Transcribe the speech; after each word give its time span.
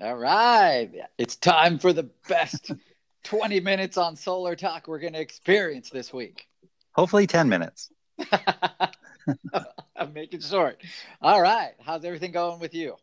All 0.00 0.16
right. 0.16 0.90
It's 1.18 1.36
time 1.36 1.78
for 1.78 1.92
the 1.92 2.08
best 2.28 2.72
20 3.24 3.60
minutes 3.60 3.96
on 3.96 4.16
solar 4.16 4.56
talk 4.56 4.88
we're 4.88 4.98
going 4.98 5.12
to 5.12 5.20
experience 5.20 5.90
this 5.90 6.12
week. 6.12 6.46
Hopefully 6.92 7.26
10 7.26 7.48
minutes. 7.48 7.90
I'm 9.96 10.12
making 10.12 10.40
short. 10.40 10.82
All 11.20 11.40
right. 11.40 11.72
How's 11.80 12.04
everything 12.04 12.32
going 12.32 12.58
with 12.58 12.74
you? 12.74 12.96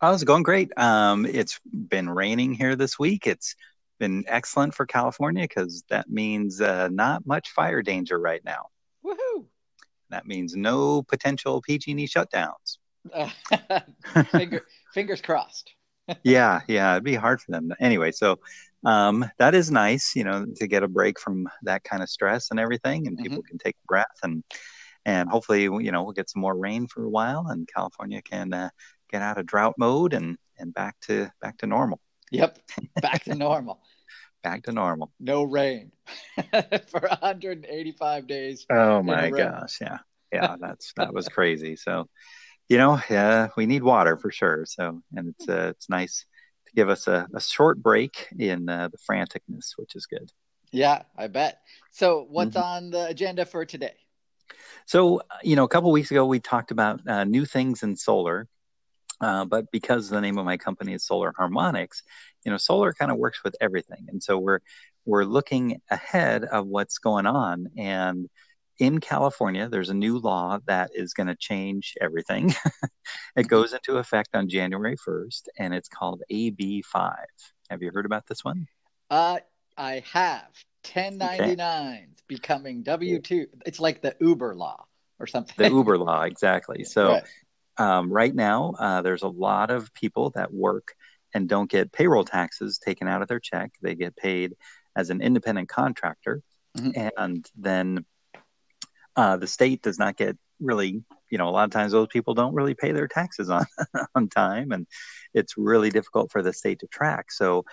Oh, 0.00 0.12
it's 0.12 0.24
going 0.24 0.42
great. 0.42 0.70
Um, 0.78 1.24
it's 1.24 1.58
been 1.72 2.08
raining 2.08 2.52
here 2.52 2.76
this 2.76 2.98
week. 2.98 3.26
It's 3.26 3.56
been 3.98 4.24
excellent 4.28 4.74
for 4.74 4.84
California 4.86 5.44
because 5.44 5.84
that 5.88 6.10
means 6.10 6.60
uh, 6.60 6.88
not 6.92 7.26
much 7.26 7.50
fire 7.50 7.82
danger 7.82 8.18
right 8.18 8.44
now. 8.44 8.66
Woohoo! 9.04 9.46
That 10.10 10.26
means 10.26 10.54
no 10.54 11.02
potential 11.02 11.62
PG&E 11.62 12.06
shutdowns. 12.06 12.78
Finger, 14.30 14.62
fingers 14.92 15.20
crossed 15.20 15.75
yeah, 16.22 16.60
yeah, 16.68 16.92
it'd 16.92 17.04
be 17.04 17.14
hard 17.14 17.40
for 17.40 17.52
them. 17.52 17.72
Anyway, 17.80 18.12
so 18.12 18.38
um, 18.84 19.24
that 19.38 19.54
is 19.54 19.70
nice, 19.70 20.14
you 20.14 20.24
know, 20.24 20.46
to 20.56 20.66
get 20.66 20.82
a 20.82 20.88
break 20.88 21.18
from 21.18 21.48
that 21.62 21.84
kind 21.84 22.02
of 22.02 22.08
stress 22.08 22.50
and 22.50 22.60
everything, 22.60 23.06
and 23.06 23.18
people 23.18 23.38
mm-hmm. 23.38 23.48
can 23.48 23.58
take 23.58 23.76
a 23.76 23.86
breath 23.86 24.18
and 24.22 24.44
and 25.06 25.30
hopefully, 25.30 25.62
you 25.62 25.92
know, 25.92 26.02
we'll 26.02 26.12
get 26.12 26.28
some 26.28 26.42
more 26.42 26.56
rain 26.56 26.88
for 26.88 27.04
a 27.04 27.08
while, 27.08 27.46
and 27.48 27.68
California 27.72 28.20
can 28.20 28.52
uh, 28.52 28.70
get 29.10 29.22
out 29.22 29.38
of 29.38 29.46
drought 29.46 29.74
mode 29.78 30.12
and 30.12 30.36
and 30.58 30.74
back 30.74 30.96
to 31.02 31.30
back 31.40 31.58
to 31.58 31.66
normal. 31.66 32.00
Yep, 32.32 32.58
back 33.00 33.24
to 33.24 33.34
normal. 33.34 33.80
back 34.42 34.64
to 34.64 34.72
normal. 34.72 35.12
No 35.20 35.44
rain 35.44 35.92
for 36.88 37.00
185 37.00 38.26
days. 38.26 38.66
Oh 38.70 39.02
my 39.02 39.30
gosh, 39.30 39.78
yeah, 39.80 39.98
yeah, 40.32 40.56
that's 40.60 40.92
that 40.96 41.14
was 41.14 41.28
crazy. 41.28 41.76
So 41.76 42.08
you 42.68 42.78
know, 42.78 43.00
yeah, 43.08 43.48
we 43.56 43.66
need 43.66 43.82
water 43.82 44.16
for 44.16 44.30
sure. 44.30 44.64
So, 44.66 45.02
and 45.14 45.28
it's 45.28 45.48
uh, 45.48 45.68
it's 45.70 45.88
nice 45.88 46.24
to 46.66 46.72
give 46.74 46.88
us 46.88 47.06
a, 47.06 47.26
a 47.34 47.40
short 47.40 47.82
break 47.82 48.28
in 48.38 48.68
uh, 48.68 48.88
the 48.88 48.98
franticness, 48.98 49.72
which 49.76 49.94
is 49.94 50.06
good. 50.06 50.30
Yeah, 50.72 51.02
I 51.16 51.28
bet. 51.28 51.60
So, 51.92 52.26
what's 52.28 52.56
mm-hmm. 52.56 52.66
on 52.66 52.90
the 52.90 53.06
agenda 53.06 53.44
for 53.44 53.64
today? 53.64 53.94
So, 54.86 55.22
you 55.42 55.56
know, 55.56 55.64
a 55.64 55.68
couple 55.68 55.90
weeks 55.90 56.10
ago 56.10 56.26
we 56.26 56.40
talked 56.40 56.70
about 56.70 57.06
uh, 57.08 57.24
new 57.24 57.44
things 57.44 57.82
in 57.82 57.96
solar, 57.96 58.48
uh, 59.20 59.44
but 59.44 59.70
because 59.72 60.08
the 60.08 60.20
name 60.20 60.38
of 60.38 60.44
my 60.44 60.56
company 60.56 60.92
is 60.92 61.04
Solar 61.04 61.32
Harmonics, 61.36 62.02
you 62.44 62.50
know, 62.50 62.56
solar 62.56 62.92
kind 62.92 63.10
of 63.10 63.18
works 63.18 63.42
with 63.44 63.56
everything, 63.60 64.06
and 64.08 64.22
so 64.22 64.38
we're 64.38 64.60
we're 65.04 65.24
looking 65.24 65.80
ahead 65.88 66.44
of 66.44 66.66
what's 66.66 66.98
going 66.98 67.26
on 67.26 67.68
and 67.76 68.28
in 68.78 69.00
California, 69.00 69.68
there's 69.68 69.90
a 69.90 69.94
new 69.94 70.18
law 70.18 70.58
that 70.66 70.90
is 70.94 71.14
going 71.14 71.28
to 71.28 71.36
change 71.36 71.94
everything. 72.00 72.54
it 73.36 73.48
goes 73.48 73.72
into 73.72 73.98
effect 73.98 74.30
on 74.34 74.48
January 74.48 74.96
1st, 74.96 75.42
and 75.58 75.74
it's 75.74 75.88
called 75.88 76.22
AB5. 76.30 77.14
Have 77.70 77.82
you 77.82 77.90
heard 77.92 78.06
about 78.06 78.26
this 78.26 78.44
one? 78.44 78.66
Uh, 79.10 79.38
I 79.76 80.02
have. 80.12 80.48
1099s 80.84 81.58
okay. 81.58 82.06
becoming 82.28 82.84
W2. 82.84 83.46
It's 83.64 83.80
like 83.80 84.02
the 84.02 84.14
Uber 84.20 84.54
law 84.54 84.84
or 85.18 85.26
something. 85.26 85.54
The 85.56 85.74
Uber 85.74 85.98
law, 85.98 86.22
exactly. 86.22 86.84
So, 86.84 87.08
right, 87.08 87.24
um, 87.78 88.12
right 88.12 88.34
now, 88.34 88.74
uh, 88.78 89.02
there's 89.02 89.22
a 89.22 89.28
lot 89.28 89.70
of 89.70 89.92
people 89.94 90.30
that 90.36 90.52
work 90.52 90.94
and 91.34 91.48
don't 91.48 91.70
get 91.70 91.92
payroll 91.92 92.24
taxes 92.24 92.78
taken 92.78 93.08
out 93.08 93.22
of 93.22 93.28
their 93.28 93.40
check. 93.40 93.72
They 93.82 93.94
get 93.94 94.16
paid 94.16 94.54
as 94.96 95.10
an 95.10 95.20
independent 95.20 95.68
contractor. 95.68 96.42
Mm-hmm. 96.76 97.08
And 97.16 97.50
then 97.56 98.04
uh, 99.16 99.36
the 99.36 99.46
state 99.46 99.82
does 99.82 99.98
not 99.98 100.16
get 100.16 100.36
really 100.60 101.02
you 101.30 101.38
know 101.38 101.48
a 101.48 101.50
lot 101.50 101.64
of 101.64 101.70
times 101.70 101.92
those 101.92 102.08
people 102.08 102.34
don't 102.34 102.54
really 102.54 102.74
pay 102.74 102.92
their 102.92 103.08
taxes 103.08 103.50
on 103.50 103.66
on 104.14 104.28
time 104.28 104.72
and 104.72 104.86
it's 105.34 105.54
really 105.56 105.90
difficult 105.90 106.30
for 106.32 106.42
the 106.42 106.52
state 106.52 106.80
to 106.80 106.86
track. 106.86 107.30
So 107.30 107.64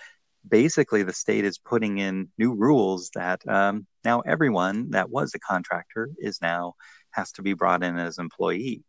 basically 0.46 1.02
the 1.02 1.12
state 1.12 1.44
is 1.44 1.58
putting 1.58 1.98
in 1.98 2.28
new 2.38 2.54
rules 2.54 3.10
that 3.14 3.46
um, 3.48 3.86
now 4.04 4.20
everyone 4.20 4.90
that 4.90 5.10
was 5.10 5.34
a 5.34 5.38
contractor 5.38 6.10
is 6.18 6.40
now 6.42 6.74
has 7.10 7.32
to 7.32 7.42
be 7.42 7.54
brought 7.54 7.82
in 7.82 7.98
as 7.98 8.18
employee. 8.18 8.82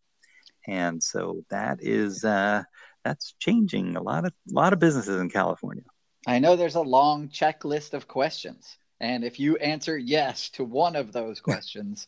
And 0.67 1.01
so 1.01 1.43
that 1.49 1.77
is 1.81 2.25
uh, 2.25 2.63
that's 3.03 3.35
changing 3.39 3.95
a 3.95 4.01
lot 4.01 4.25
of 4.25 4.33
a 4.49 4.53
lot 4.53 4.73
of 4.73 4.79
businesses 4.79 5.21
in 5.21 5.29
california. 5.29 5.83
I 6.27 6.39
know 6.39 6.55
there's 6.55 6.75
a 6.75 6.81
long 6.81 7.29
checklist 7.29 7.93
of 7.93 8.07
questions 8.07 8.77
and 8.99 9.23
if 9.23 9.39
you 9.39 9.57
answer 9.57 9.97
yes 9.97 10.49
to 10.51 10.63
one 10.63 10.95
of 10.95 11.11
those 11.11 11.39
questions 11.39 12.07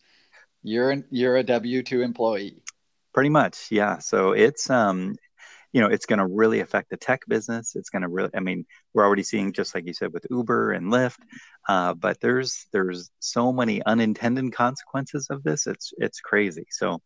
you're 0.64 0.92
an, 0.92 1.06
you're 1.10 1.38
a 1.38 1.44
W 1.44 1.84
two 1.84 2.02
employee. 2.02 2.62
Pretty 3.14 3.30
much, 3.30 3.72
yeah. 3.72 3.98
So 4.00 4.32
it's 4.32 4.70
um, 4.70 5.16
you 5.74 5.82
know, 5.82 5.88
it's 5.88 6.06
going 6.06 6.20
to 6.20 6.26
really 6.26 6.62
affect 6.62 6.90
the 6.90 6.98
tech 6.98 7.22
business. 7.28 7.76
It's 7.76 7.90
going 7.90 8.02
to 8.02 8.08
really, 8.08 8.32
I 8.34 8.40
mean, 8.40 8.66
we're 8.94 9.06
already 9.06 9.24
seeing 9.24 9.54
just 9.54 9.76
like 9.76 9.86
you 9.86 9.94
said 9.94 10.14
with 10.14 10.26
Uber 10.30 10.72
and 10.72 10.92
Lyft, 10.92 11.20
uh, 11.68 11.94
but 11.94 12.20
there's 12.22 12.66
there's 12.72 13.10
so 13.20 13.52
many 13.52 13.84
unintended 13.84 14.54
consequences 14.54 15.28
of 15.30 15.44
this. 15.44 15.68
It's 15.68 15.94
it's 15.98 16.20
crazy. 16.20 16.66
So, 16.70 17.02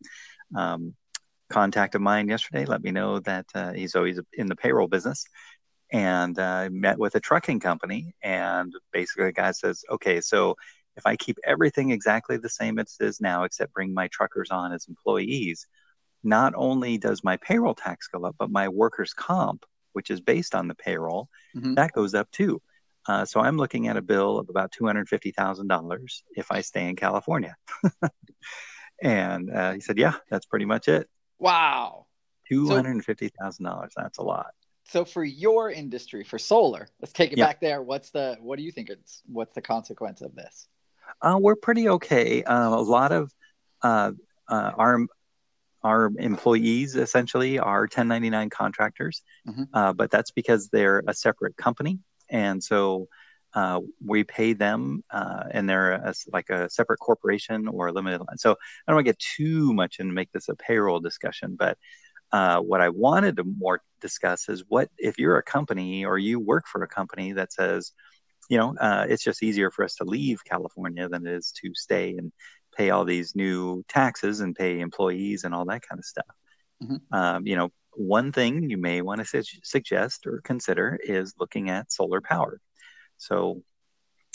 um, 0.56 0.96
contact 1.52 1.96
of 1.96 2.02
mine 2.02 2.30
yesterday 2.30 2.66
let 2.66 2.82
me 2.82 2.92
know 2.92 3.20
that 3.20 3.46
uh, 3.54 3.74
he's 3.74 3.96
always 3.96 4.20
in 4.34 4.48
the 4.48 4.56
payroll 4.56 4.88
business 4.88 5.26
and 5.92 6.40
uh, 6.40 6.70
met 6.72 6.98
with 6.98 7.16
a 7.16 7.20
trucking 7.20 7.60
company 7.60 8.16
and 8.24 8.74
basically 8.94 9.26
the 9.26 9.34
guy 9.34 9.52
says 9.52 9.84
okay 9.92 10.22
so 10.22 10.56
if 10.98 11.06
I 11.06 11.16
keep 11.16 11.38
everything 11.46 11.92
exactly 11.92 12.38
the 12.38 12.50
same 12.50 12.80
as 12.80 12.96
it 13.00 13.06
is 13.06 13.22
now, 13.22 13.44
except 13.44 13.74
bring 13.74 13.94
my 13.94 14.08
truckers 14.10 14.52
on 14.52 14.74
as 14.74 14.88
employees, 14.88 15.68
not 16.24 16.54
only 16.56 16.98
does 16.98 17.24
my 17.24 17.38
payroll 17.38 17.74
tax 17.74 18.08
go 18.08 18.26
up, 18.26 18.36
but 18.38 18.52
my 18.52 18.68
workers' 18.68 19.14
comp, 19.14 19.66
which 19.94 20.12
is 20.12 20.22
based 20.22 20.54
on 20.56 20.68
the 20.68 20.76
payroll, 20.76 21.30
mm-hmm. 21.56 21.76
that 21.76 21.94
goes 21.94 22.14
up 22.14 22.30
too. 22.32 22.62
Uh, 23.08 23.26
so 23.26 23.40
I'm 23.40 23.58
looking 23.58 23.88
at 23.88 23.98
a 23.98 24.02
bill 24.02 24.38
of 24.38 24.50
about 24.50 24.72
two 24.72 24.86
hundred 24.86 25.10
fifty 25.10 25.32
thousand 25.32 25.68
dollars 25.68 26.24
if 26.36 26.52
I 26.52 26.62
stay 26.62 26.88
in 26.88 26.96
California. 26.96 27.56
and 29.02 29.50
uh, 29.50 29.74
he 29.74 29.80
said, 29.80 29.98
"Yeah, 29.98 30.14
that's 30.30 30.46
pretty 30.46 30.66
much 30.66 30.88
it." 30.88 31.10
Wow, 31.40 32.06
two 32.48 32.68
hundred 32.68 33.04
fifty 33.04 33.30
thousand 33.30 33.66
so, 33.66 33.72
dollars. 33.72 33.94
That's 33.96 34.20
a 34.20 34.24
lot. 34.24 34.52
So 34.86 35.06
for 35.06 35.24
your 35.24 35.72
industry, 35.72 36.24
for 36.24 36.38
solar, 36.38 36.88
let's 37.00 37.14
take 37.14 37.32
it 37.32 37.38
yep. 37.38 37.48
back 37.48 37.62
there. 37.62 37.82
What's 37.82 38.12
the 38.12 38.38
what 38.40 38.58
do 38.58 38.64
you 38.64 38.72
think? 38.72 38.90
It's 38.90 39.24
what's 39.26 39.56
the 39.56 39.62
consequence 39.62 40.22
of 40.22 40.36
this? 40.36 40.68
Uh, 41.22 41.38
we're 41.40 41.56
pretty 41.56 41.90
okay. 41.90 42.44
Uh, 42.44 42.70
a 42.70 42.82
lot 42.82 43.12
of 43.12 43.32
uh, 43.82 44.12
uh 44.48 44.72
our 44.78 45.00
our 45.84 46.12
employees 46.20 46.96
essentially 46.96 47.58
are 47.58 47.82
1099 47.82 48.52
contractors, 48.52 49.24
mm-hmm. 49.48 49.64
Uh, 49.74 49.94
but 49.94 50.12
that's 50.12 50.30
because 50.32 50.70
they're 50.70 51.04
a 51.08 51.14
separate 51.14 51.58
company, 51.58 52.00
and 52.30 52.64
so 52.64 53.08
uh, 53.56 53.80
we 54.06 54.24
pay 54.24 54.54
them, 54.54 55.04
and 55.12 55.68
they're 55.68 55.94
a, 55.94 56.14
like 56.32 56.50
a 56.50 56.70
separate 56.70 57.00
corporation 57.00 57.68
or 57.68 57.88
a 57.88 57.92
limited. 57.92 58.22
So 58.38 58.52
I 58.52 58.56
don't 58.88 58.96
want 58.96 59.06
to 59.08 59.12
get 59.12 59.20
too 59.20 59.74
much 59.74 60.00
and 60.00 60.14
make 60.14 60.32
this 60.32 60.50
a 60.50 60.56
payroll 60.56 61.00
discussion, 61.00 61.56
but. 61.58 61.78
what 62.64 62.80
I 62.80 62.90
wanted 62.90 63.36
to 63.38 63.44
more 63.44 63.82
discuss 64.00 64.48
is 64.48 64.64
what 64.70 64.90
if 64.98 65.20
you're 65.20 65.38
a 65.38 65.44
company 65.44 66.06
or 66.06 66.18
you 66.18 66.40
work 66.40 66.66
for 66.68 66.82
a 66.84 66.88
company 66.88 67.34
that 67.34 67.52
says, 67.52 67.92
you 68.50 68.58
know, 68.58 68.76
uh, 68.80 69.06
it's 69.08 69.24
just 69.24 69.44
easier 69.44 69.72
for 69.72 69.84
us 69.86 69.96
to 69.96 70.04
leave 70.04 70.44
California 70.44 71.08
than 71.08 71.26
it 71.26 71.34
is 71.34 71.52
to 71.62 71.72
stay 71.74 72.16
and 72.18 72.32
pay 72.76 72.90
all 72.90 73.06
these 73.06 73.36
new 73.36 73.84
taxes 73.88 74.40
and 74.42 74.56
pay 74.56 74.80
employees 74.80 75.44
and 75.44 75.54
all 75.54 75.66
that 75.66 75.82
kind 75.88 76.00
of 76.00 76.06
stuff. 76.06 76.26
Mm-hmm. 76.84 77.16
Um, 77.16 77.48
you 77.48 77.56
know, 77.56 77.70
one 77.94 78.32
thing 78.32 78.70
you 78.70 78.78
may 78.78 79.02
want 79.02 79.20
to 79.20 79.26
su- 79.26 79.60
suggest 79.64 80.26
or 80.26 80.42
consider 80.44 80.98
is 81.02 81.34
looking 81.40 81.70
at 81.70 81.92
solar 81.92 82.22
power. 82.22 82.60
So, 83.18 83.64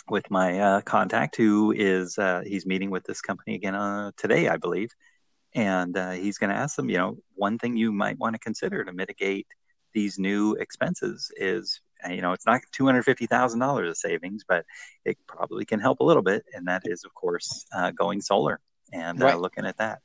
with 0.08 0.30
my 0.30 0.60
uh, 0.60 0.80
contact, 0.82 1.36
who 1.36 1.72
is 1.72 2.16
uh, 2.16 2.42
he's 2.46 2.64
meeting 2.64 2.90
with 2.90 3.04
this 3.04 3.20
company 3.20 3.56
again 3.56 3.74
uh, 3.74 4.12
today, 4.16 4.46
I 4.48 4.56
believe, 4.56 4.90
and 5.54 5.96
uh, 5.96 6.12
he's 6.12 6.38
going 6.38 6.50
to 6.50 6.56
ask 6.56 6.76
them, 6.76 6.88
you 6.88 6.98
know, 6.98 7.18
one 7.34 7.58
thing 7.58 7.76
you 7.76 7.90
might 7.90 8.18
want 8.18 8.34
to 8.34 8.38
consider 8.38 8.84
to 8.84 8.92
mitigate 8.92 9.48
these 9.94 10.18
new 10.18 10.54
expenses 10.54 11.32
is, 11.36 11.80
you 12.10 12.20
know, 12.22 12.32
it's 12.32 12.46
not 12.46 12.60
two 12.72 12.86
hundred 12.86 13.02
fifty 13.04 13.26
thousand 13.26 13.60
dollars 13.60 13.90
of 13.90 13.96
savings, 13.96 14.44
but 14.48 14.64
it 15.04 15.18
probably 15.26 15.64
can 15.64 15.80
help 15.80 16.00
a 16.00 16.04
little 16.04 16.22
bit, 16.22 16.44
and 16.54 16.68
that 16.68 16.82
is, 16.84 17.04
of 17.04 17.14
course, 17.14 17.66
uh, 17.74 17.90
going 17.92 18.20
solar 18.20 18.60
and 18.92 19.22
uh, 19.22 19.36
looking 19.36 19.66
at 19.66 19.78
that. 19.78 20.00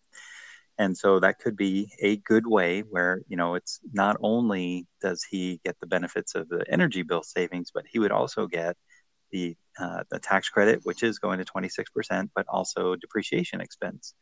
And 0.78 0.98
so 0.98 1.20
that 1.20 1.40
could 1.40 1.56
be 1.56 1.92
a 2.02 2.18
good 2.18 2.48
way 2.48 2.82
where, 2.82 3.22
you 3.28 3.38
know, 3.38 3.56
it's 3.56 3.80
not 3.94 4.18
only 4.22 4.88
does 5.02 5.24
he 5.24 5.60
get 5.64 5.80
the 5.80 5.86
benefits 5.86 6.34
of 6.34 6.50
the 6.50 6.66
energy 6.70 7.04
bill 7.04 7.24
savings, 7.24 7.72
but 7.74 7.86
he 7.92 8.00
would 8.00 8.12
also 8.12 8.48
get 8.48 8.78
the 9.32 9.56
uh, 9.80 10.04
the 10.10 10.20
tax 10.20 10.50
credit, 10.50 10.82
which 10.84 11.04
is 11.04 11.20
going 11.20 11.40
to 11.40 11.46
26%, 11.46 12.30
but 12.36 12.46
also 12.50 12.96
depreciation 12.96 13.62
expense. 13.62 14.16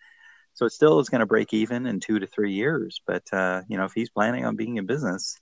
So 0.54 0.66
it 0.66 0.72
still 0.72 1.00
is 1.00 1.10
going 1.10 1.20
to 1.22 1.26
break 1.26 1.54
even 1.54 1.86
in 1.86 2.00
two 2.00 2.20
to 2.20 2.28
three 2.28 2.54
years. 2.54 3.02
But 3.08 3.24
uh, 3.32 3.62
you 3.70 3.78
know, 3.78 3.86
if 3.86 3.94
he's 3.94 4.10
planning 4.10 4.46
on 4.46 4.56
being 4.56 4.78
in 4.78 4.86
business 4.86 5.36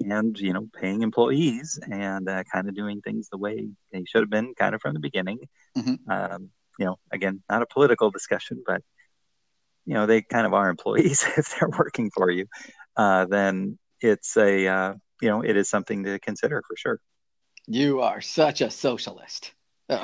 and 0.00 0.38
you 0.38 0.52
know 0.52 0.68
paying 0.80 1.02
employees 1.02 1.78
and 1.90 2.28
uh, 2.28 2.44
kind 2.52 2.68
of 2.68 2.74
doing 2.74 3.00
things 3.00 3.28
the 3.30 3.38
way 3.38 3.68
they 3.92 4.04
should 4.06 4.22
have 4.22 4.30
been, 4.30 4.54
kind 4.54 4.74
of 4.74 4.80
from 4.82 4.94
the 4.94 5.00
beginning, 5.00 5.38
Mhm. 5.76 5.98
um, 6.10 6.50
you 6.78 6.86
know, 6.86 6.96
again, 7.12 7.42
not 7.50 7.62
a 7.62 7.66
political 7.66 8.10
discussion, 8.10 8.62
but 8.66 8.82
you 9.84 9.94
know, 9.94 10.06
they 10.06 10.22
kind 10.22 10.46
of 10.46 10.54
are 10.54 10.68
employees 10.68 11.24
if 11.36 11.54
they're 11.58 11.70
working 11.70 12.10
for 12.14 12.30
you. 12.30 12.46
Uh, 12.96 13.26
then 13.26 13.78
it's 14.00 14.36
a 14.36 14.66
uh, 14.66 14.94
you 15.22 15.28
know, 15.28 15.42
it 15.42 15.56
is 15.56 15.68
something 15.68 16.04
to 16.04 16.18
consider 16.18 16.62
for 16.66 16.76
sure. 16.76 17.00
You 17.66 18.00
are 18.00 18.20
such 18.20 18.60
a 18.60 18.70
socialist. 18.70 19.52
Oh. 19.88 20.02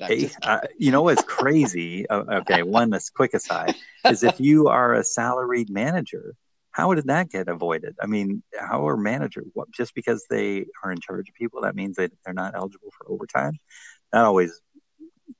Hey, 0.00 0.30
uh, 0.42 0.60
you 0.78 0.92
know 0.92 1.02
what's 1.02 1.22
crazy? 1.26 2.08
Uh, 2.08 2.22
okay, 2.40 2.62
one 2.62 2.90
this 2.90 3.10
quick 3.10 3.34
aside 3.34 3.74
is 4.08 4.22
if 4.22 4.38
you 4.38 4.68
are 4.68 4.94
a 4.94 5.02
salaried 5.02 5.68
manager, 5.68 6.34
how 6.70 6.94
did 6.94 7.06
that 7.06 7.30
get 7.30 7.48
avoided? 7.48 7.96
I 8.00 8.06
mean, 8.06 8.42
how 8.58 8.86
are 8.88 8.96
managers 8.96 9.46
what, 9.54 9.70
just 9.70 9.94
because 9.94 10.24
they 10.30 10.66
are 10.84 10.92
in 10.92 11.00
charge 11.00 11.28
of 11.28 11.34
people 11.34 11.62
that 11.62 11.74
means 11.74 11.96
that 11.96 12.12
they're 12.24 12.34
not 12.34 12.54
eligible 12.54 12.90
for 12.96 13.10
overtime? 13.10 13.58
That 14.12 14.24
always 14.24 14.60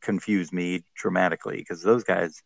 confused 0.02 0.52
me 0.52 0.84
dramatically 0.96 1.56
because 1.56 1.82
those 1.82 2.04
guys, 2.04 2.42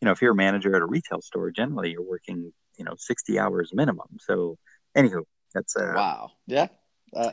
you 0.00 0.06
know, 0.06 0.12
if 0.12 0.22
you're 0.22 0.32
a 0.32 0.36
manager 0.36 0.74
at 0.76 0.82
a 0.82 0.86
retail 0.86 1.20
store, 1.22 1.50
generally 1.50 1.92
you're 1.92 2.02
working, 2.02 2.52
you 2.78 2.84
know, 2.84 2.94
60 2.96 3.38
hours 3.38 3.70
minimum. 3.72 4.08
So, 4.20 4.56
anywho, 4.96 5.22
that's 5.54 5.76
uh, 5.76 5.92
wow. 5.94 6.30
Yeah. 6.46 6.68
Uh, 7.14 7.30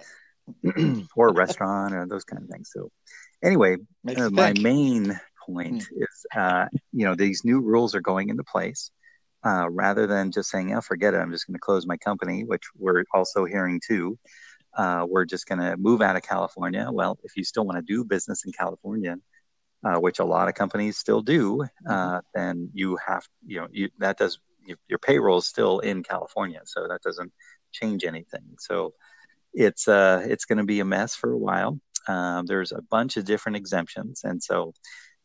or 1.15 1.29
a 1.29 1.33
restaurant 1.33 1.93
or 1.93 2.05
those 2.05 2.23
kind 2.23 2.43
of 2.43 2.49
things. 2.49 2.69
So, 2.73 2.89
anyway, 3.43 3.77
uh, 4.15 4.29
my 4.29 4.53
main 4.53 5.19
point 5.45 5.83
is, 5.95 6.25
uh, 6.35 6.65
you 6.91 7.05
know, 7.05 7.15
these 7.15 7.43
new 7.43 7.59
rules 7.59 7.95
are 7.95 8.01
going 8.01 8.29
into 8.29 8.43
place. 8.43 8.91
Uh, 9.45 9.69
rather 9.69 10.07
than 10.07 10.31
just 10.31 10.49
saying, 10.49 10.73
"Oh, 10.73 10.81
forget 10.81 11.13
it, 11.13 11.17
I'm 11.17 11.31
just 11.31 11.47
going 11.47 11.55
to 11.55 11.59
close 11.59 11.85
my 11.85 11.97
company," 11.97 12.43
which 12.45 12.63
we're 12.77 13.03
also 13.13 13.45
hearing 13.45 13.81
too. 13.85 14.17
Uh, 14.75 15.05
we're 15.07 15.25
just 15.25 15.47
going 15.47 15.59
to 15.59 15.77
move 15.77 16.01
out 16.01 16.15
of 16.15 16.23
California. 16.23 16.87
Well, 16.91 17.17
if 17.23 17.35
you 17.35 17.43
still 17.43 17.65
want 17.65 17.77
to 17.77 17.93
do 17.93 18.03
business 18.03 18.45
in 18.45 18.51
California, 18.53 19.17
uh, 19.83 19.99
which 19.99 20.19
a 20.19 20.25
lot 20.25 20.47
of 20.47 20.55
companies 20.55 20.97
still 20.97 21.21
do, 21.21 21.65
uh, 21.87 22.21
then 22.33 22.69
you 22.73 22.97
have, 23.05 23.27
you 23.45 23.59
know, 23.59 23.67
you, 23.71 23.89
that 23.99 24.17
does 24.17 24.39
your, 24.65 24.77
your 24.87 24.99
payroll 24.99 25.39
is 25.39 25.45
still 25.45 25.79
in 25.79 26.03
California, 26.03 26.61
so 26.65 26.87
that 26.87 27.01
doesn't 27.01 27.31
change 27.71 28.03
anything. 28.03 28.55
So 28.59 28.93
it's 29.53 29.87
uh, 29.87 30.25
it's 30.25 30.45
going 30.45 30.57
to 30.57 30.63
be 30.63 30.79
a 30.79 30.85
mess 30.85 31.15
for 31.15 31.31
a 31.31 31.37
while. 31.37 31.79
Um, 32.07 32.45
there's 32.45 32.71
a 32.71 32.81
bunch 32.81 33.17
of 33.17 33.25
different 33.25 33.57
exemptions, 33.57 34.21
and 34.23 34.41
so 34.41 34.73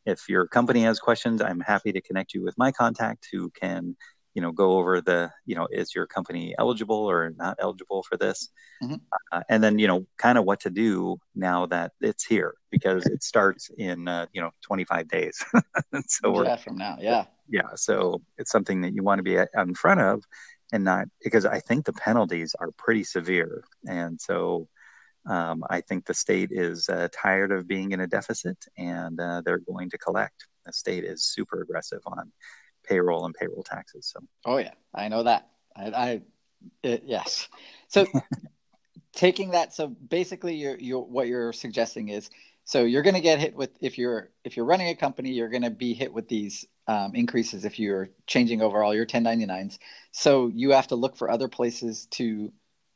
if 0.09 0.29
your 0.29 0.47
company 0.47 0.83
has 0.83 0.99
questions, 0.99 1.41
I'm 1.43 1.61
happy 1.61 1.93
to 1.93 2.01
connect 2.01 2.35
you 2.35 2.43
with 2.45 2.57
my 2.59 2.71
contact 2.73 3.29
who 3.33 3.51
can, 3.51 3.97
you 4.35 4.43
know, 4.43 4.53
go 4.53 4.69
over 4.79 5.01
the, 5.01 5.31
you 5.47 5.55
know, 5.57 5.67
is 5.71 5.95
your 5.95 6.07
company 6.07 6.55
eligible 6.59 7.03
or 7.13 7.33
not 7.37 7.57
eligible 7.61 8.03
for 8.09 8.17
this, 8.17 8.51
Mhm. 8.83 9.01
uh, 9.33 9.43
and 9.49 9.63
then 9.63 9.79
you 9.79 9.89
know, 9.89 10.07
kind 10.17 10.39
of 10.39 10.45
what 10.45 10.61
to 10.61 10.71
do 10.71 11.19
now 11.35 11.67
that 11.67 11.93
it's 12.01 12.25
here 12.25 12.55
because 12.71 13.07
it 13.07 13.23
starts 13.23 13.71
in 13.79 14.07
uh, 14.09 14.27
you 14.33 14.41
know 14.43 14.51
25 14.63 15.09
days. 15.09 15.37
so 16.07 16.31
we're 16.33 16.45
yeah, 16.45 16.57
from 16.57 16.77
now. 16.77 16.97
Yeah. 17.01 17.25
yeah 17.49 17.71
so 17.77 18.21
it's 18.39 18.51
something 18.53 18.83
that 18.83 18.95
you 18.95 19.03
want 19.03 19.19
to 19.19 19.23
be 19.23 19.37
in 19.37 19.75
front 19.75 20.01
of 20.01 20.23
and 20.73 20.85
not 20.85 21.07
because 21.25 21.47
i 21.47 21.59
think 21.61 21.81
the 21.87 21.93
penalties 21.95 22.55
are 22.61 22.71
pretty 22.85 23.03
severe 23.03 23.63
and 23.87 24.21
so 24.21 24.69
um, 25.29 25.63
i 25.71 25.81
think 25.81 26.05
the 26.05 26.15
state 26.15 26.51
is 26.53 26.89
uh, 26.89 27.09
tired 27.13 27.53
of 27.53 27.69
being 27.69 27.93
in 27.93 28.01
a 28.01 28.07
deficit 28.07 28.59
and 28.77 29.21
uh, 29.21 29.41
they're 29.45 29.59
going 29.59 29.89
to 29.89 29.99
collect 29.99 30.47
the 30.67 30.73
state 30.73 31.05
is 31.05 31.25
super 31.25 31.63
aggressive 31.63 32.01
on 32.07 32.31
payroll 32.87 33.27
and 33.27 33.35
payroll 33.35 33.63
taxes 33.63 34.13
so 34.13 34.21
Oh 34.45 34.59
yeah, 34.59 34.73
I 34.95 35.09
know 35.09 35.25
that. 35.25 35.49
I, 35.77 35.85
I 35.91 36.23
it, 36.83 37.03
yes. 37.05 37.49
So 37.89 38.07
taking 39.15 39.51
that, 39.51 39.75
so 39.75 39.89
basically, 39.89 40.55
you're, 40.55 40.79
you're 40.79 41.01
what 41.01 41.29
you're 41.29 41.53
suggesting 41.53 42.09
is, 42.09 42.31
so 42.65 42.85
you're 42.85 43.03
going 43.03 43.15
to 43.15 43.21
get 43.21 43.39
hit 43.39 43.55
with 43.55 43.71
if 43.81 43.99
you're 43.99 44.31
if 44.45 44.57
you're 44.57 44.67
running 44.67 44.89
a 44.89 44.95
company, 44.95 45.33
you're 45.33 45.49
going 45.49 45.63
to 45.63 45.71
be 45.71 45.95
hit 45.95 46.13
with 46.13 46.29
these 46.29 46.65
um, 46.87 47.15
increases 47.15 47.65
if 47.65 47.79
you're 47.79 48.11
changing 48.27 48.63
over 48.63 48.83
all 48.83 48.95
your 48.95 49.07
1099s. 49.07 49.79
So 50.13 50.49
you 50.55 50.71
have 50.71 50.89
to 50.89 50.97
look 50.97 51.17
for 51.17 51.31
other 51.31 51.49
places 51.49 52.07
to 52.13 52.51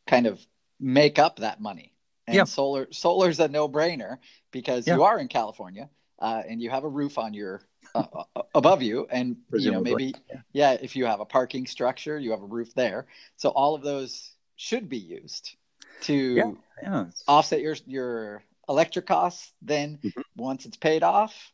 kind 0.06 0.26
of 0.26 0.44
make 0.80 1.18
up 1.18 1.36
that 1.36 1.60
money. 1.60 1.91
And 2.32 2.38
Yeah. 2.38 2.44
solar 2.44 2.88
solar's 2.90 3.40
a 3.40 3.48
no 3.48 3.68
brainer 3.68 4.18
because 4.50 4.86
Yeah. 4.86 4.94
you 4.96 5.02
are 5.02 5.18
in 5.18 5.28
California 5.28 5.90
uh, 6.18 6.42
and 6.48 6.62
you 6.62 6.70
have 6.70 6.84
a 6.84 6.88
roof 6.88 7.18
on 7.18 7.34
your 7.34 7.60
uh, 7.94 8.06
uh, 8.34 8.42
above 8.54 8.80
you, 8.80 9.06
and 9.10 9.36
you 9.52 9.70
know 9.70 9.80
maybe 9.80 10.14
yeah. 10.30 10.40
yeah, 10.52 10.72
if 10.80 10.96
you 10.96 11.04
have 11.04 11.20
a 11.20 11.26
parking 11.26 11.66
structure, 11.66 12.18
you 12.18 12.30
have 12.30 12.40
a 12.40 12.46
roof 12.46 12.72
there. 12.74 13.06
So 13.36 13.50
all 13.50 13.74
of 13.74 13.82
those 13.82 14.34
should 14.56 14.88
be 14.88 14.98
used 14.98 15.56
to 16.02 16.14
Yeah. 16.14 16.52
yeah 16.82 17.04
offset 17.28 17.60
your 17.60 17.76
your 17.86 18.42
electric 18.66 19.06
costs. 19.06 19.52
Then 19.60 19.98
Mhm. 20.02 20.22
once 20.36 20.64
it's 20.64 20.78
paid 20.78 21.02
off, 21.02 21.52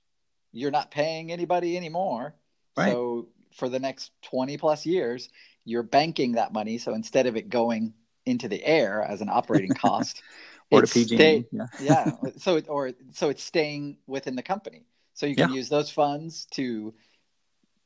you're 0.52 0.70
not 0.70 0.92
paying 0.92 1.32
anybody 1.32 1.76
anymore. 1.76 2.36
Right. 2.76 2.92
So 2.92 3.28
for 3.52 3.68
the 3.68 3.80
next 3.80 4.12
20 4.22 4.56
plus 4.58 4.86
years, 4.86 5.28
you're 5.64 5.82
banking 5.82 6.32
that 6.32 6.52
money. 6.52 6.78
So 6.78 6.94
instead 6.94 7.26
of 7.26 7.36
it 7.36 7.48
going 7.48 7.94
into 8.28 8.48
the 8.48 8.64
air 8.64 9.02
as 9.02 9.20
an 9.20 9.28
operating 9.30 9.74
cost, 9.86 10.22
or 10.70 10.82
to 10.82 10.86
pg 10.86 11.16
stay- 11.16 11.46
yeah 11.52 11.66
yeah. 11.78 12.16
So 12.38 12.56
it, 12.56 12.66
or 12.68 12.92
so 13.12 13.30
it's 13.30 13.42
staying 13.42 13.98
within 14.06 14.36
the 14.36 14.42
company. 14.42 14.86
So 15.14 15.26
you 15.26 15.36
can 15.36 15.48
Yeah. 15.48 15.54
use 15.56 15.68
those 15.68 15.90
funds 15.90 16.46
to 16.52 16.94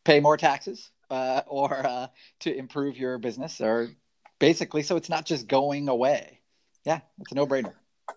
pay 0.04 0.20
more 0.20 0.36
taxes 0.36 0.90
uh, 1.10 1.42
or 1.46 1.86
uh, 1.86 2.06
to 2.40 2.54
improve 2.54 2.96
your 2.96 3.18
business, 3.18 3.60
or 3.60 3.90
basically, 4.38 4.82
so 4.82 4.96
it's 4.96 5.08
not 5.08 5.26
just 5.26 5.46
going 5.48 5.88
away. 5.88 6.40
Yeah, 6.84 7.00
it's 7.20 7.32
a 7.32 7.34
no-brainer. 7.34 7.74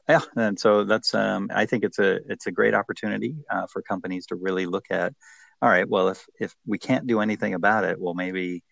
yeah 0.09 0.21
and 0.35 0.59
so 0.59 0.83
that's 0.83 1.13
um, 1.13 1.50
i 1.53 1.65
think 1.65 1.83
it's 1.83 2.00
a 2.00 2.19
it's 2.31 2.47
a 2.47 2.51
great 2.51 2.73
opportunity 2.73 3.35
uh, 3.50 3.65
for 3.71 3.81
companies 3.81 4.25
to 4.27 4.35
really 4.35 4.65
look 4.65 4.85
at 4.89 5.13
all 5.61 5.69
right 5.69 5.88
well 5.89 6.09
if 6.09 6.25
if 6.39 6.55
we 6.65 6.77
can't 6.77 7.07
do 7.07 7.19
anything 7.21 7.53
about 7.53 7.83
it 7.83 8.00
well 8.00 8.13
maybe 8.13 8.63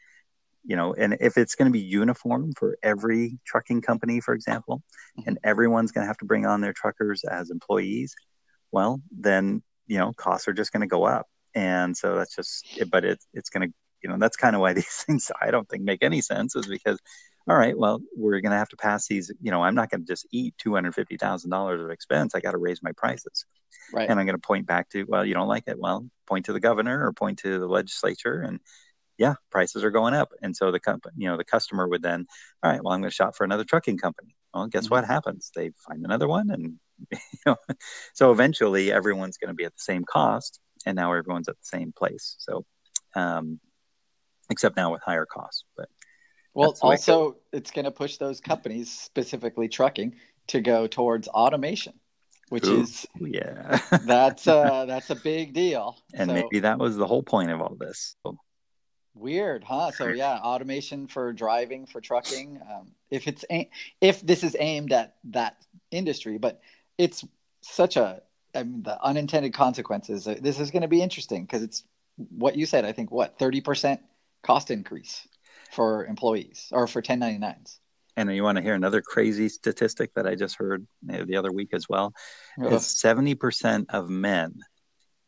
you 0.64 0.76
know 0.76 0.94
and 0.94 1.18
if 1.20 1.38
it's 1.38 1.56
going 1.56 1.70
to 1.70 1.74
be 1.74 1.84
uniform 1.84 2.54
for 2.58 2.78
every 2.84 3.38
trucking 3.46 3.82
company 3.82 4.20
for 4.20 4.34
example 4.34 4.82
mm-hmm. 5.20 5.28
and 5.28 5.40
everyone's 5.44 5.92
going 5.92 6.04
to 6.04 6.08
have 6.08 6.18
to 6.18 6.26
bring 6.26 6.46
on 6.46 6.62
their 6.62 6.74
truckers 6.74 7.24
as 7.26 7.50
employees 7.50 8.16
well 8.72 9.02
then 9.12 9.62
you 9.88 9.98
know 9.98 10.14
costs 10.14 10.48
are 10.48 10.54
just 10.54 10.72
going 10.72 10.82
to 10.82 10.88
go 10.88 11.04
up. 11.04 11.28
And 11.56 11.96
so 11.96 12.16
that's 12.16 12.36
just 12.36 12.84
but 12.90 13.06
it, 13.06 13.20
it's 13.34 13.50
going 13.50 13.70
to 13.70 13.74
you 14.02 14.10
know 14.10 14.18
that's 14.18 14.38
kind 14.38 14.56
of 14.56 14.62
why 14.62 14.74
these 14.80 15.04
things 15.06 15.32
i 15.42 15.52
don't 15.52 15.70
think 15.70 15.84
make 15.84 16.04
any 16.04 16.22
sense 16.22 16.56
is 16.56 16.68
because 16.68 17.00
all 17.48 17.56
right 17.56 17.78
well 17.78 18.02
we're 18.18 18.42
going 18.42 18.52
to 18.52 18.58
have 18.58 18.70
to 18.70 18.78
pass 18.78 19.08
these 19.08 19.32
you 19.42 19.52
know 19.52 19.64
i'm 19.64 19.76
not 19.76 19.90
going 19.90 20.02
to 20.02 20.08
just 20.08 20.28
eat 20.32 20.56
$250000 20.66 21.84
of 21.84 21.92
expense. 21.92 22.36
I 22.36 22.40
got 22.40 22.52
to 22.52 22.58
raise 22.58 22.82
my 22.82 22.92
prices. 22.94 23.46
Right. 23.94 24.10
and 24.10 24.20
i'm 24.20 24.26
going 24.26 24.40
to 24.40 24.48
point 24.48 24.66
back 24.66 24.90
to 24.90 25.06
well 25.08 25.26
you 25.26 25.34
don't 25.34 25.48
like 25.48 25.66
it. 25.68 25.78
Well 25.80 26.08
point 26.26 26.46
to 26.46 26.54
the 26.54 26.60
governor 26.60 27.06
or 27.06 27.14
point 27.14 27.40
to 27.40 27.60
the 27.60 27.68
legislature 27.68 28.42
and 28.42 28.60
yeah 29.26 29.36
prices 29.56 29.82
are 29.86 29.96
going 30.00 30.14
up. 30.22 30.30
And 30.44 30.54
so 30.60 30.66
the 30.72 30.80
company 30.90 31.16
you 31.22 31.28
know 31.30 31.38
the 31.42 31.52
customer 31.56 31.86
would 31.92 32.04
then 32.10 32.20
all 32.62 32.72
right 32.72 32.82
well 32.84 32.94
i'm 32.94 33.02
going 33.04 33.10
to 33.14 33.20
shop 33.22 33.34
for 33.36 33.44
another 33.50 33.68
trucking 33.72 33.98
company. 34.06 34.34
Well 34.54 34.68
guess 34.74 34.88
Mhm. 34.88 34.92
what 34.94 35.06
happens? 35.16 35.42
They 35.56 35.68
find 35.88 36.02
another 36.06 36.28
one 36.38 36.48
and 36.56 36.64
you 37.12 37.44
know 37.46 37.58
so 38.20 38.24
eventually 38.36 38.86
everyone's 39.00 39.38
going 39.42 39.54
to 39.56 39.60
be 39.62 39.68
at 39.70 39.76
the 39.80 39.88
same 39.92 40.04
cost 40.18 40.60
and 40.86 40.96
now 41.02 41.10
everyone's 41.20 41.50
at 41.54 41.58
the 41.62 41.72
same 41.78 41.90
place. 42.02 42.26
So 42.46 42.54
um 43.24 43.46
except 44.54 44.76
now 44.82 44.90
with 44.94 45.04
higher 45.10 45.28
costs 45.38 45.64
but 45.78 45.88
well, 46.56 46.78
also, 46.82 47.38
it's 47.52 47.72
going 47.72 47.86
to 47.86 47.92
push 48.04 48.18
those 48.18 48.40
companies, 48.40 48.88
specifically 48.92 49.68
trucking, 49.68 50.10
to 50.52 50.62
go 50.62 50.86
towards 50.86 51.28
automation, 51.28 51.94
which 52.50 52.68
Ooh, 52.68 52.82
is 52.82 53.08
yeah. 53.20 53.80
that's 54.06 54.48
uh 54.60 54.86
that's 54.86 55.10
a 55.10 55.16
big 55.16 55.54
deal. 55.54 55.98
and 56.14 56.30
so, 56.30 56.34
maybe 56.36 56.60
that 56.60 56.78
was 56.78 56.96
the 56.96 57.08
whole 57.08 57.24
point 57.24 57.50
of 57.50 57.60
all 57.60 57.76
this. 57.80 58.16
so, 58.24 58.38
Weird, 59.16 59.64
huh? 59.64 59.92
So 59.92 60.08
yeah, 60.08 60.38
automation 60.40 61.08
for 61.08 61.34
driving 61.34 61.86
for 61.86 62.02
trucking. 62.02 62.60
Um, 62.70 62.92
if 63.12 63.28
it's 63.28 63.46
a- 63.52 63.70
if 64.02 64.22
this 64.22 64.44
is 64.44 64.56
aimed 64.60 64.92
at 64.92 65.16
that 65.26 65.58
industry, 65.92 66.38
but 66.38 66.62
it's 66.98 67.24
such 67.62 67.96
a 67.98 68.22
I 68.56 68.64
mean 68.64 68.84
the 68.84 69.02
unintended 69.04 69.54
consequences. 69.54 70.28
uh, 70.28 70.36
This 70.40 70.60
is 70.60 70.72
going 70.72 70.84
to 70.84 70.88
be 70.88 71.02
interesting 71.02 71.44
because 71.44 71.64
it's 71.64 71.84
what 72.16 72.56
you 72.56 72.66
said. 72.66 72.86
I 72.86 72.92
think 72.92 73.12
what 73.12 73.38
thirty 73.38 73.62
percent 73.62 74.02
cost 74.42 74.72
increase 74.72 75.28
for 75.72 76.06
employees 76.06 76.68
or 76.72 76.86
for 76.86 77.02
1099s. 77.02 77.80
And 78.16 78.32
you 78.32 78.44
want 78.44 78.58
to 78.58 78.64
hear 78.64 78.76
another 78.76 79.02
crazy 79.02 79.50
statistic 79.50 80.14
that 80.14 80.28
I 80.28 80.36
just 80.36 80.56
heard 80.56 80.86
the 81.02 81.36
other 81.36 81.52
week 81.52 81.70
as 81.74 81.90
well? 81.90 82.14
Is 82.60 82.86
seventy 82.86 83.34
percent 83.36 83.90
of 83.90 84.10
men 84.10 84.60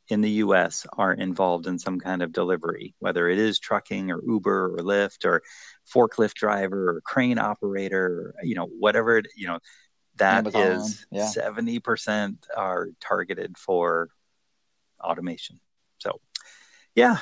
in 0.09 0.21
the 0.21 0.29
US 0.31 0.85
are 0.97 1.13
involved 1.13 1.67
in 1.67 1.79
some 1.79 2.00
kind 2.00 2.21
of 2.21 2.31
delivery, 2.31 2.93
whether 3.00 3.27
it 3.29 3.39
is 3.39 3.59
trucking 3.59 4.12
or 4.12 4.21
Uber 4.25 4.75
or 4.75 4.77
Lyft 4.79 5.25
or 5.25 5.41
forklift 5.91 6.33
driver 6.33 6.89
or 6.95 7.01
crane 7.01 7.39
operator, 7.39 8.05
or, 8.05 8.35
you 8.43 8.55
know, 8.55 8.65
whatever 8.65 9.17
it, 9.17 9.27
you 9.35 9.47
know, 9.47 9.59
that 10.17 10.47
Amazon, 10.47 10.62
is 10.62 11.05
yeah. 11.12 11.31
70% 11.35 12.38
are 12.55 12.89
targeted 13.01 13.57
for 13.57 14.09
automation. 15.01 15.59
So, 15.97 16.19
yeah, 16.93 17.17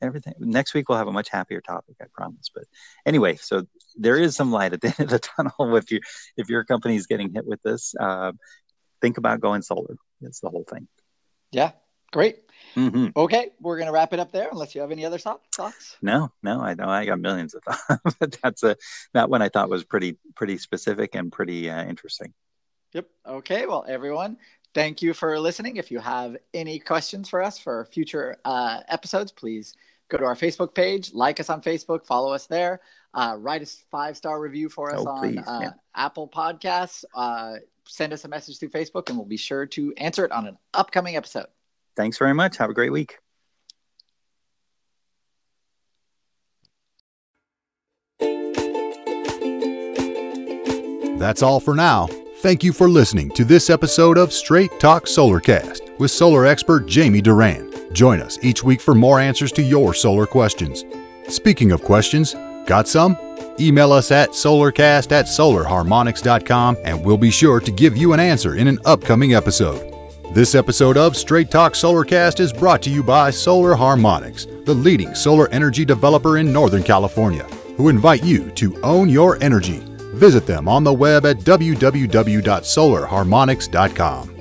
everything. 0.00 0.34
Next 0.38 0.74
week 0.74 0.88
we'll 0.88 0.98
have 0.98 1.08
a 1.08 1.12
much 1.12 1.28
happier 1.28 1.60
topic, 1.60 1.96
I 2.00 2.06
promise. 2.12 2.50
But 2.54 2.64
anyway, 3.06 3.36
so 3.36 3.66
there 3.96 4.16
is 4.16 4.34
some 4.34 4.50
light 4.50 4.72
at 4.72 4.80
the 4.80 4.88
end 4.88 5.00
of 5.00 5.08
the 5.10 5.18
tunnel 5.36 5.76
if 5.76 5.90
you 5.90 6.00
if 6.36 6.48
your 6.48 6.64
company 6.64 6.96
is 6.96 7.06
getting 7.06 7.32
hit 7.32 7.46
with 7.46 7.62
this. 7.62 7.94
Uh, 7.98 8.32
think 9.00 9.18
about 9.18 9.40
going 9.40 9.62
solar. 9.62 9.96
That's 10.20 10.40
the 10.40 10.48
whole 10.48 10.64
thing. 10.68 10.88
Yeah, 11.52 11.72
Great. 12.14 12.38
Mm-hmm. 12.76 13.08
Okay, 13.16 13.50
we're 13.60 13.76
gonna 13.76 13.92
wrap 13.92 14.12
it 14.12 14.20
up 14.20 14.30
there. 14.30 14.48
Unless 14.50 14.74
you 14.74 14.80
have 14.80 14.92
any 14.92 15.04
other 15.04 15.18
thoughts. 15.18 15.96
No, 16.00 16.30
no, 16.44 16.60
I 16.60 16.74
know 16.74 16.88
I 16.88 17.04
got 17.04 17.18
millions 17.20 17.54
of 17.54 17.62
thoughts, 17.88 18.16
but 18.20 18.38
that's 18.40 18.62
a 18.62 18.76
that 19.14 19.28
one 19.28 19.42
I 19.42 19.48
thought 19.48 19.68
was 19.68 19.84
pretty 19.84 20.16
pretty 20.36 20.58
specific 20.58 21.16
and 21.16 21.32
pretty 21.32 21.68
uh, 21.68 21.84
interesting. 21.84 22.32
Yep. 22.92 23.08
Okay. 23.26 23.66
Well, 23.66 23.84
everyone, 23.88 24.36
thank 24.74 25.02
you 25.02 25.12
for 25.12 25.38
listening. 25.40 25.76
If 25.76 25.90
you 25.90 25.98
have 25.98 26.36
any 26.52 26.78
questions 26.78 27.28
for 27.28 27.42
us 27.42 27.58
for 27.58 27.84
future 27.86 28.36
uh, 28.44 28.80
episodes, 28.88 29.32
please 29.32 29.74
go 30.08 30.18
to 30.18 30.24
our 30.24 30.36
Facebook 30.36 30.72
page, 30.72 31.12
like 31.12 31.40
us 31.40 31.50
on 31.50 31.62
Facebook, 31.62 32.06
follow 32.06 32.32
us 32.32 32.46
there, 32.46 32.80
uh, 33.14 33.34
write 33.38 33.62
a 33.62 33.66
five 33.90 34.16
star 34.16 34.40
review 34.40 34.68
for 34.68 34.94
us 34.94 35.00
oh, 35.04 35.08
on 35.08 35.38
uh, 35.38 35.58
yeah. 35.62 35.70
Apple 35.96 36.28
Podcasts. 36.28 37.04
Uh, 37.14 37.54
send 37.86 38.12
us 38.12 38.24
a 38.24 38.28
message 38.28 38.60
through 38.60 38.70
Facebook, 38.70 39.08
and 39.08 39.18
we'll 39.18 39.26
be 39.26 39.36
sure 39.36 39.66
to 39.66 39.92
answer 39.96 40.24
it 40.24 40.30
on 40.30 40.46
an 40.46 40.56
upcoming 40.72 41.16
episode. 41.16 41.46
Thanks 41.96 42.18
very 42.18 42.34
much. 42.34 42.56
Have 42.56 42.70
a 42.70 42.74
great 42.74 42.92
week. 42.92 43.18
That's 51.18 51.42
all 51.42 51.60
for 51.60 51.74
now. 51.74 52.08
Thank 52.38 52.62
you 52.62 52.72
for 52.72 52.88
listening 52.88 53.30
to 53.30 53.44
this 53.44 53.70
episode 53.70 54.18
of 54.18 54.32
Straight 54.32 54.78
Talk 54.78 55.04
Solarcast 55.06 55.98
with 55.98 56.10
solar 56.10 56.44
expert 56.44 56.86
Jamie 56.86 57.22
Duran. 57.22 57.72
Join 57.94 58.20
us 58.20 58.38
each 58.42 58.62
week 58.62 58.80
for 58.80 58.94
more 58.94 59.20
answers 59.20 59.52
to 59.52 59.62
your 59.62 59.94
solar 59.94 60.26
questions. 60.26 60.84
Speaking 61.28 61.72
of 61.72 61.82
questions, 61.82 62.34
got 62.66 62.88
some? 62.88 63.16
Email 63.58 63.92
us 63.92 64.10
at 64.10 64.30
solarcast 64.30 65.12
at 65.12 65.26
solarharmonics.com 65.26 66.76
and 66.84 67.02
we'll 67.02 67.16
be 67.16 67.30
sure 67.30 67.60
to 67.60 67.70
give 67.70 67.96
you 67.96 68.12
an 68.12 68.20
answer 68.20 68.56
in 68.56 68.68
an 68.68 68.78
upcoming 68.84 69.32
episode. 69.32 69.93
This 70.34 70.54
episode 70.56 70.96
of 70.96 71.16
Straight 71.16 71.48
Talk 71.48 71.74
Solarcast 71.74 72.40
is 72.40 72.52
brought 72.52 72.82
to 72.82 72.90
you 72.90 73.04
by 73.04 73.30
Solar 73.30 73.76
Harmonics, 73.76 74.48
the 74.64 74.74
leading 74.74 75.14
solar 75.14 75.48
energy 75.50 75.84
developer 75.84 76.38
in 76.38 76.52
Northern 76.52 76.82
California, 76.82 77.44
who 77.76 77.88
invite 77.88 78.24
you 78.24 78.50
to 78.50 78.76
own 78.82 79.08
your 79.08 79.40
energy. 79.40 79.80
Visit 80.16 80.44
them 80.44 80.68
on 80.68 80.82
the 80.82 80.92
web 80.92 81.24
at 81.24 81.36
www.solarharmonics.com. 81.36 84.33